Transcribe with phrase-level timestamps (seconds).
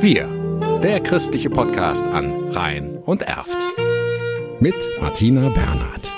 [0.00, 0.28] Wir,
[0.80, 3.58] der christliche Podcast an Rhein und Erft.
[4.60, 6.12] Mit Martina Bernhard.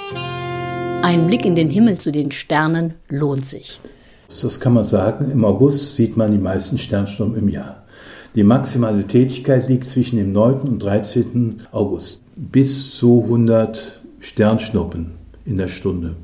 [1.03, 3.81] Ein Blick in den Himmel zu den Sternen lohnt sich.
[4.29, 5.31] Das kann man sagen.
[5.31, 7.85] Im August sieht man die meisten Sternschnuppen im Jahr.
[8.35, 10.61] Die maximale Tätigkeit liegt zwischen dem 9.
[10.61, 11.63] und 13.
[11.73, 12.23] August.
[12.37, 15.13] Bis zu 100 Sternschnuppen
[15.47, 16.17] in der Stunde.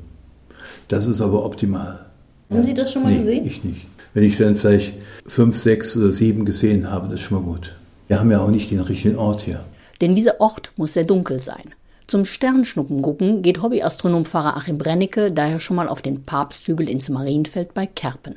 [0.89, 2.06] Das ist aber optimal.
[2.49, 3.45] Haben Sie das schon mal nee, gesehen?
[3.45, 3.87] Ich nicht.
[4.13, 4.93] Wenn ich dann vielleicht
[5.25, 7.75] fünf, sechs oder sieben gesehen habe, das ist schon mal gut.
[8.07, 9.63] Wir haben ja auch nicht den richtigen Ort hier.
[9.99, 11.73] Denn dieser Ort muss sehr dunkel sein.
[12.07, 17.09] Zum Sternschnuppen gucken geht Hobbyastronom Pfarrer Achim Brennecke daher schon mal auf den Papsthügel ins
[17.09, 18.35] Marienfeld bei Kerpen.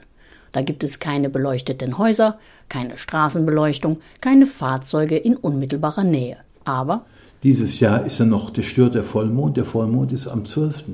[0.51, 6.39] Da gibt es keine beleuchteten Häuser, keine Straßenbeleuchtung, keine Fahrzeuge in unmittelbarer Nähe.
[6.65, 7.05] Aber
[7.45, 9.57] dieses Jahr ist ja noch, der stört der Vollmond.
[9.57, 10.85] Der Vollmond ist am 12.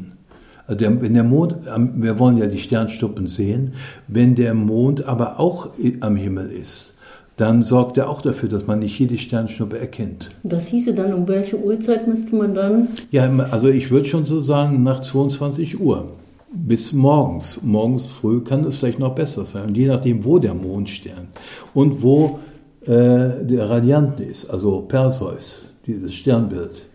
[0.66, 1.56] Also der, wenn der Mond,
[1.94, 3.72] wir wollen ja die Sternstuppen sehen,
[4.08, 5.70] wenn der Mond aber auch
[6.00, 6.96] am Himmel ist,
[7.36, 10.30] dann sorgt er auch dafür, dass man nicht jede Sternschnuppe erkennt.
[10.42, 12.88] Das hieße dann, um welche Uhrzeit müsste man dann?
[13.10, 16.08] Ja, also ich würde schon so sagen, nach 22 Uhr
[16.50, 17.60] bis morgens.
[17.62, 19.66] Morgens früh kann es vielleicht noch besser sein.
[19.66, 21.28] Und je nachdem, wo der Mondstern
[21.74, 22.38] und wo
[22.82, 26.86] äh, der Radiant ist, also Perseus, dieses Sternbild.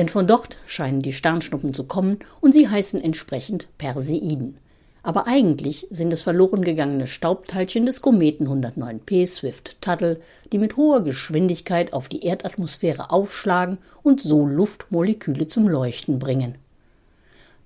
[0.00, 4.56] Denn von dort scheinen die Sternschnuppen zu kommen und sie heißen entsprechend Perseiden.
[5.02, 11.92] Aber eigentlich sind es verloren gegangene Staubteilchen des Kometen 109P Swift-Tuttle, die mit hoher Geschwindigkeit
[11.92, 16.54] auf die Erdatmosphäre aufschlagen und so Luftmoleküle zum Leuchten bringen.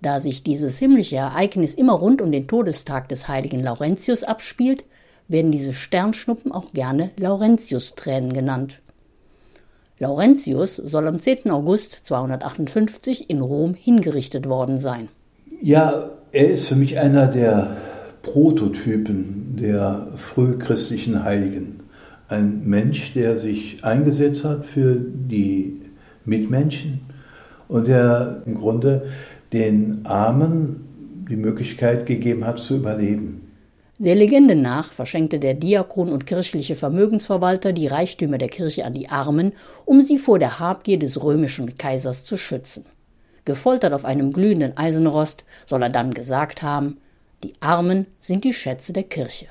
[0.02, 4.82] Da sich dieses himmlische Ereignis immer rund um den Todestag des heiligen Laurentius abspielt,
[5.28, 8.80] werden diese Sternschnuppen auch gerne Laurentius-Tränen genannt.
[9.98, 11.50] Laurentius soll am 10.
[11.50, 15.08] August 258 in Rom hingerichtet worden sein.
[15.60, 17.76] Ja, er ist für mich einer der
[18.22, 21.80] Prototypen der frühchristlichen Heiligen.
[22.28, 25.80] Ein Mensch, der sich eingesetzt hat für die
[26.24, 27.00] Mitmenschen
[27.68, 29.06] und der im Grunde
[29.52, 30.80] den Armen
[31.28, 33.43] die Möglichkeit gegeben hat zu überleben.
[33.98, 39.08] Der Legende nach verschenkte der Diakon und kirchliche Vermögensverwalter die Reichtümer der Kirche an die
[39.08, 39.52] Armen,
[39.84, 42.86] um sie vor der Habgier des römischen Kaisers zu schützen.
[43.44, 46.98] Gefoltert auf einem glühenden Eisenrost soll er dann gesagt haben,
[47.44, 49.46] die Armen sind die Schätze der Kirche.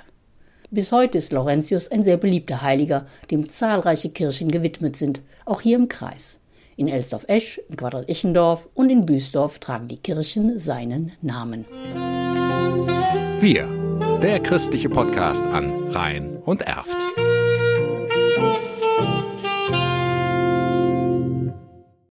[0.72, 5.78] Bis heute ist Laurentius ein sehr beliebter Heiliger, dem zahlreiche Kirchen gewidmet sind, auch hier
[5.78, 6.40] im Kreis.
[6.76, 11.66] In Elsdorf-Esch, in Quadrat-Ichendorf und in Büsdorf tragen die Kirchen seinen Namen.
[13.40, 13.83] Wir,
[14.24, 17.03] der christliche Podcast an Rhein und Erft.